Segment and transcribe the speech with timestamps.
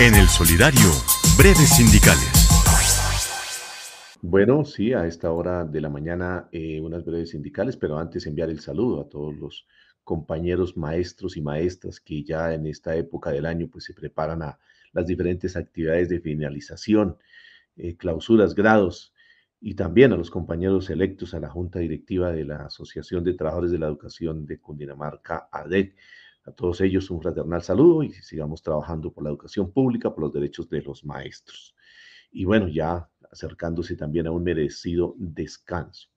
[0.00, 0.88] En el Solidario,
[1.36, 2.48] breves sindicales.
[4.22, 8.48] Bueno, sí, a esta hora de la mañana eh, unas breves sindicales, pero antes enviar
[8.48, 9.66] el saludo a todos los
[10.02, 14.58] compañeros maestros y maestras que ya en esta época del año pues se preparan a
[14.94, 17.18] las diferentes actividades de finalización,
[17.76, 19.12] eh, clausuras, grados,
[19.60, 23.70] y también a los compañeros electos a la Junta Directiva de la Asociación de Trabajadores
[23.70, 25.94] de la Educación de Cundinamarca, ADEC.
[26.50, 30.32] A todos ellos un fraternal saludo y sigamos trabajando por la educación pública, por los
[30.32, 31.76] derechos de los maestros.
[32.32, 36.08] Y bueno, ya acercándose también a un merecido descanso.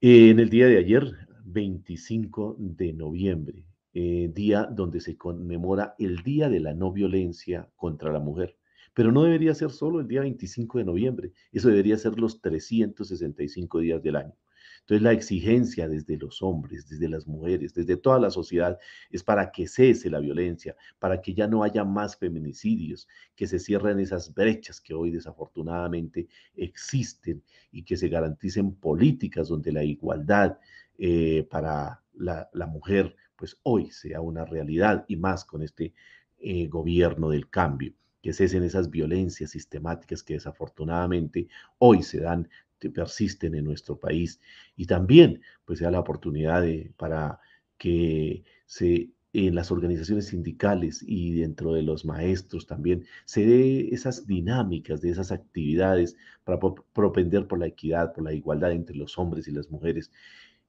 [0.00, 1.12] En el día de ayer,
[1.46, 8.12] 25 de noviembre, eh, día donde se conmemora el Día de la No Violencia contra
[8.12, 8.56] la Mujer.
[8.94, 13.80] Pero no debería ser solo el día 25 de noviembre, eso debería ser los 365
[13.80, 14.36] días del año.
[14.84, 18.78] Entonces la exigencia desde los hombres, desde las mujeres, desde toda la sociedad
[19.10, 23.58] es para que cese la violencia, para que ya no haya más feminicidios, que se
[23.58, 30.58] cierren esas brechas que hoy desafortunadamente existen y que se garanticen políticas donde la igualdad
[30.98, 35.94] eh, para la, mujer pues hoy sea una realidad y más con este
[36.38, 41.48] eh, gobierno del cambio que cesen esas violencias sistemáticas que desafortunadamente
[41.78, 42.48] hoy se dan
[42.90, 44.40] persisten en nuestro país
[44.76, 47.40] y también pues sea la oportunidad de, para
[47.78, 54.28] que se en las organizaciones sindicales y dentro de los maestros también se dé esas
[54.28, 56.60] dinámicas de esas actividades para
[56.92, 60.12] propender por la equidad, por la igualdad entre los hombres y las mujeres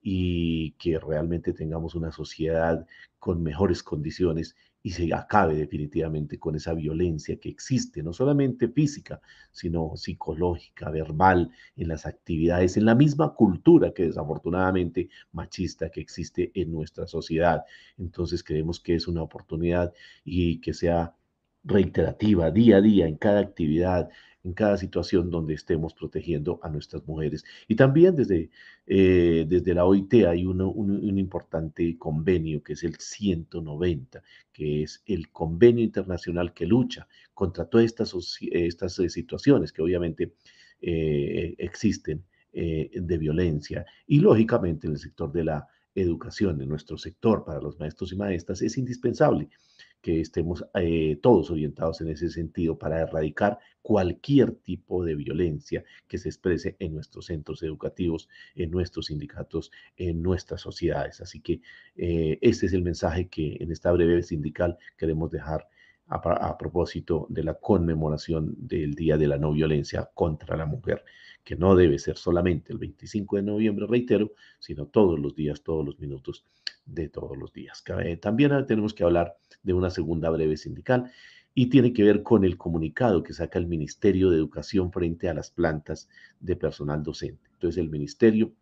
[0.00, 2.86] y que realmente tengamos una sociedad
[3.18, 4.56] con mejores condiciones
[4.86, 9.18] y se acabe definitivamente con esa violencia que existe, no solamente física,
[9.50, 16.52] sino psicológica, verbal, en las actividades, en la misma cultura que desafortunadamente machista que existe
[16.54, 17.64] en nuestra sociedad.
[17.96, 19.90] Entonces creemos que es una oportunidad
[20.22, 21.16] y que sea
[21.64, 24.10] reiterativa día a día en cada actividad,
[24.44, 27.44] en cada situación donde estemos protegiendo a nuestras mujeres.
[27.66, 28.50] Y también desde,
[28.86, 34.22] eh, desde la OIT hay un, un, importante convenio que es el 190,
[34.52, 40.34] que es el convenio internacional que lucha contra todas estas, estas eh, situaciones que obviamente
[40.80, 43.84] eh, existen de violencia.
[44.06, 48.16] Y lógicamente en el sector de la educación, en nuestro sector para los maestros y
[48.16, 49.48] maestras, es indispensable
[50.04, 56.18] que estemos eh, todos orientados en ese sentido para erradicar cualquier tipo de violencia que
[56.18, 61.22] se exprese en nuestros centros educativos, en nuestros sindicatos, en nuestras sociedades.
[61.22, 61.62] Así que
[61.96, 65.68] eh, este es el mensaje que en esta breve sindical queremos dejar
[66.08, 71.04] a, propósito de la conmemoración del Día de la No Violencia contra la Mujer,
[71.42, 75.84] que no debe ser solamente el 25 de noviembre, reitero, sino todos los días, todos
[75.84, 76.44] los minutos
[76.84, 77.82] de todos los días.
[78.20, 81.10] También tenemos que hablar de una segunda breve sindical
[81.54, 85.34] y tiene que ver con el comunicado que saca el Ministerio de Educación frente a
[85.34, 86.08] las plantas
[86.40, 87.48] de personal docente.
[87.52, 88.52] Entonces el Ministerio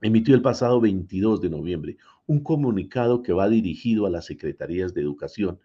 [0.00, 1.96] emitió el pasado 22 de noviembre
[2.26, 5.60] un comunicado que va dirigido a las secretarías de educación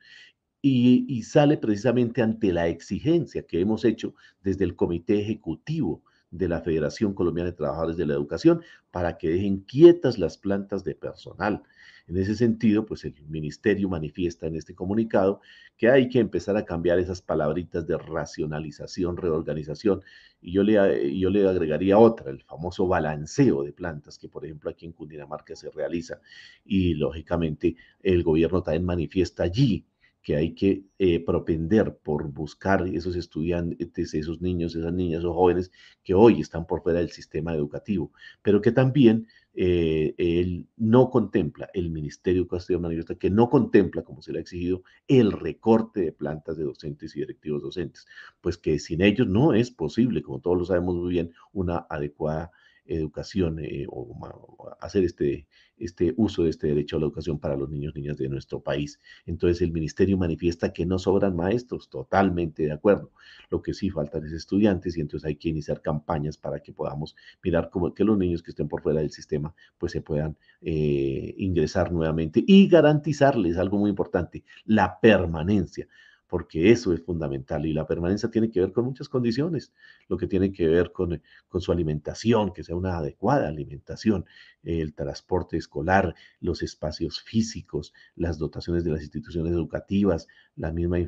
[0.62, 6.62] y, sale precisamente ante la exigencia que hemos hecho desde el Comité Ejecutivo de la
[6.62, 8.62] Federación Colombiana de Trabajadores de la Educación
[8.92, 11.64] para que dejen quietas las plantas de personal.
[12.08, 15.42] En ese sentido, pues el ministerio manifiesta en este comunicado
[15.78, 20.02] que hay que empezar a cambiar esas palabritas de racionalización, reorganización,
[20.42, 24.72] y yo le, yo le agregaría otra, el famoso balanceo de plantas que, por ejemplo,
[24.72, 26.20] aquí en Cundinamarca se realiza,
[26.66, 29.86] y lógicamente el gobierno también manifiesta allí
[30.22, 35.72] que hay que eh, propender por buscar esos estudiantes, esos niños, esas niñas o jóvenes
[36.04, 41.70] que hoy están por fuera del sistema educativo, pero que también eh, él no contempla,
[41.74, 46.02] el Ministerio de Educación manifiesta que no contempla, como se le ha exigido, el recorte
[46.02, 48.06] de plantas de docentes y directivos docentes,
[48.42, 52.52] pues que sin ellos no es posible, como todos lo sabemos muy bien, una adecuada
[52.90, 57.70] educación eh, o, hacer este, este uso de este derecho a la educación para los
[57.70, 59.00] niños y niñas de nuestro país.
[59.26, 63.12] Entonces el ministerio manifiesta que no sobran maestros, totalmente de acuerdo.
[63.50, 67.16] Lo que sí faltan es estudiantes y entonces hay que iniciar campañas para que podamos
[67.44, 71.34] mirar cómo que los niños que estén por fuera del sistema pues se puedan eh,
[71.38, 75.88] ingresar nuevamente y garantizarles algo muy importante, la permanencia
[76.30, 79.74] porque eso es fundamental y la permanencia tiene que ver con muchas condiciones,
[80.08, 84.26] lo que tiene que ver con, con su alimentación, que sea una adecuada alimentación,
[84.64, 91.02] el transporte escolar, los espacios físicos, las dotaciones de las instituciones educativas, las mismas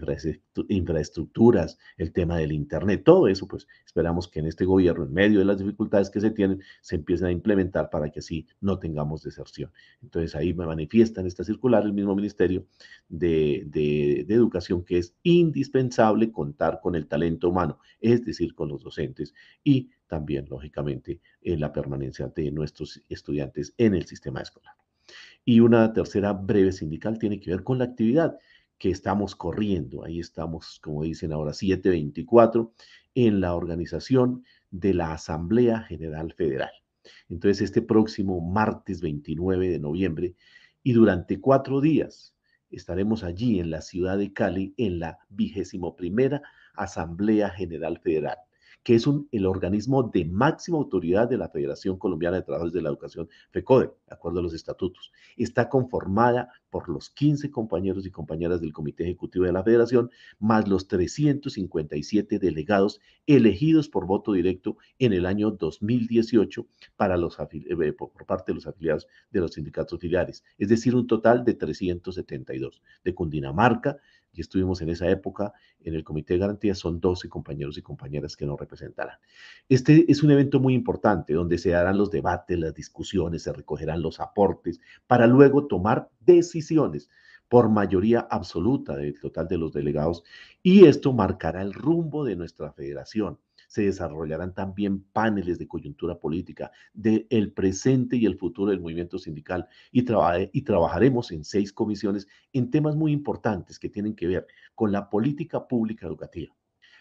[0.70, 5.40] infraestructuras, el tema del Internet, todo eso, pues esperamos que en este gobierno, en medio
[5.40, 9.22] de las dificultades que se tienen, se empiecen a implementar para que así no tengamos
[9.22, 9.72] deserción.
[10.02, 12.66] Entonces ahí me manifiesta en esta circular el mismo Ministerio
[13.08, 18.84] de, de educación que es indispensable contar con el talento humano, es decir, con los
[18.84, 24.76] docentes y también, lógicamente, en la permanencia de nuestros estudiantes en el sistema escolar.
[25.46, 28.38] Y una tercera breve sindical tiene que ver con la actividad
[28.78, 30.04] que estamos corriendo.
[30.04, 32.74] Ahí estamos, como dicen ahora, 724
[33.16, 36.72] en la organización de la Asamblea General Federal.
[37.30, 40.36] Entonces, este próximo martes 29 de noviembre
[40.84, 42.36] y durante cuatro días
[42.72, 46.42] estaremos allí en la ciudad de Cali en la vigésimo primera
[46.76, 48.38] Asamblea General Federal
[48.84, 52.82] que es un, el organismo de máxima autoridad de la Federación Colombiana de Trabajadores de
[52.82, 55.12] la Educación, FECODE, de acuerdo a los estatutos.
[55.38, 60.68] Está conformada por los 15 compañeros y compañeras del Comité Ejecutivo de la Federación, más
[60.68, 68.26] los 357 delegados elegidos por voto directo en el año 2018 para los, eh, por
[68.26, 72.82] parte de los afiliados de los sindicatos filiales, es decir, un total de 372.
[73.04, 73.98] De Cundinamarca,
[74.34, 78.36] y estuvimos en esa época en el Comité de Garantía, son 12 compañeros y compañeras
[78.36, 79.18] que nos representarán.
[79.68, 84.02] Este es un evento muy importante donde se darán los debates, las discusiones, se recogerán
[84.02, 87.10] los aportes para luego tomar decisiones
[87.52, 90.24] por mayoría absoluta del total de los delegados
[90.64, 93.40] y esto marcará el rumbo de nuestra federación
[93.72, 99.18] se desarrollarán también paneles de coyuntura política del el presente y el futuro del movimiento
[99.18, 100.06] sindical y,
[100.52, 104.46] y trabajaremos en seis comisiones en temas muy importantes que tienen que ver
[104.76, 106.54] con la política pública educativa,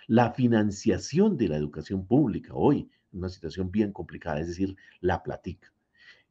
[0.07, 5.73] la financiación de la educación pública hoy, una situación bien complicada, es decir, la platica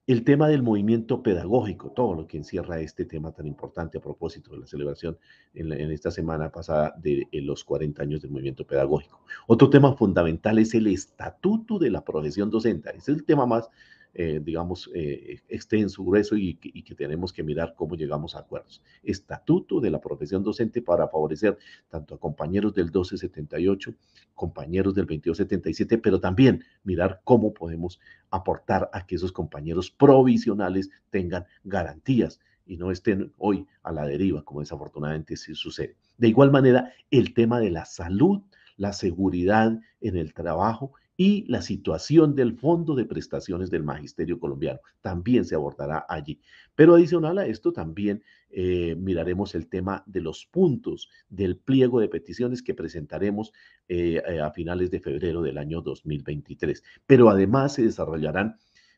[0.10, 4.50] el tema del movimiento pedagógico, todo lo que encierra este tema tan importante a propósito
[4.50, 5.20] de la celebración
[5.54, 9.22] en, esta semana pasada de los 40 años del movimiento pedagógico.
[9.46, 12.90] Otro tema fundamental es el estatuto de la profesión docente.
[12.98, 13.70] Es el tema más
[14.14, 18.82] eh, digamos, eh, extenso, grueso y, y, que tenemos que mirar cómo llegamos a acuerdos.
[19.04, 21.58] Estatuto de la profesión docente para favorecer
[21.90, 23.94] tanto a compañeros del 1278,
[24.34, 28.00] compañeros del 2277, pero también mirar cómo podemos
[28.32, 34.44] aportar a que esos compañeros provisionales tengan garantías y no estén hoy a la deriva,
[34.44, 35.96] como desafortunadamente sí sucede.
[36.18, 38.42] De igual manera, el tema de la salud,
[38.78, 44.80] la seguridad en el trabajo y la situación del Fondo de Prestaciones del Magisterio Colombiano.
[45.02, 46.40] También se abordará allí.
[46.76, 52.08] Pero adicional a esto, también eh, miraremos el tema de los puntos del pliego de
[52.08, 53.52] peticiones que presentaremos
[53.90, 56.82] eh, eh, a finales de febrero del año 2023.
[57.06, 58.56] Pero además se desarrollarán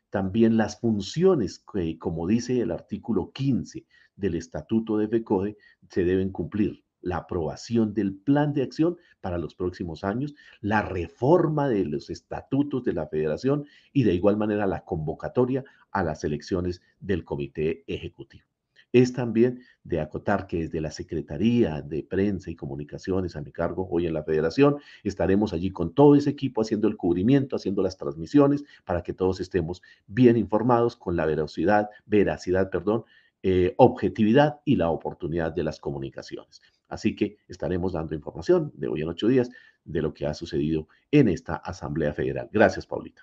[0.08, 3.84] también las funciones que, como dice el artículo 15
[4.14, 5.56] del Estatuto de FECODE,
[5.90, 11.68] se deben cumplir la aprobación del plan de acción para los próximos años, la reforma
[11.68, 16.80] de los estatutos de la federación y de igual manera la convocatoria a las elecciones
[17.00, 18.44] del comité ejecutivo.
[18.92, 23.88] Es también de acotar que desde la Secretaría de Prensa y Comunicaciones a mi cargo
[23.90, 27.96] hoy en la federación, estaremos allí con todo ese equipo haciendo el cubrimiento, haciendo las
[27.96, 33.04] transmisiones para que todos estemos bien informados con la veracidad, veracidad, perdón,
[33.42, 36.60] eh, objetividad y la oportunidad de las comunicaciones.
[36.92, 39.50] Así que estaremos dando información de hoy en ocho días
[39.84, 42.48] de lo que ha sucedido en esta Asamblea Federal.
[42.52, 43.20] Gracias, Paulita.